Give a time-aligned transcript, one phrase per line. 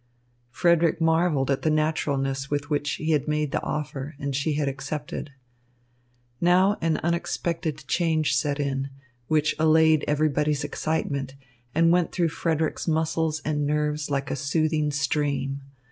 [0.49, 4.67] Frederick marvelled at the naturalness with which he had made the offer and she had
[4.67, 5.31] accepted.
[6.41, 8.89] Now an unexpected change set in,
[9.27, 11.35] which allayed everybody's excitement
[11.75, 15.61] and went through Frederick's muscles and nerves like a soothing stream.